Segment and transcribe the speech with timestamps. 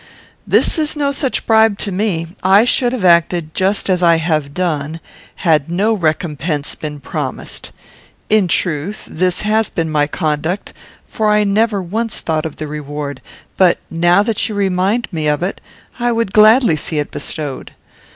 [0.47, 2.25] "This is no such bribe to me.
[2.41, 4.99] I should have acted just as I have done,
[5.45, 7.71] had no recompense been promised.
[8.27, 10.73] In truth, this has been my conduct,
[11.05, 13.21] for I never once thought of the reward;
[13.57, 15.61] but, now that you remind me of it,
[15.99, 17.73] I would gladly see it bestowed.